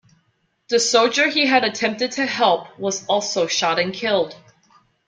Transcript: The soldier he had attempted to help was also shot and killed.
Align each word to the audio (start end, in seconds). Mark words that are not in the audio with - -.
The 0.69 0.79
soldier 0.79 1.29
he 1.29 1.45
had 1.45 1.63
attempted 1.63 2.13
to 2.13 2.25
help 2.25 2.79
was 2.79 3.05
also 3.05 3.45
shot 3.45 3.77
and 3.77 3.93
killed. 3.93 4.35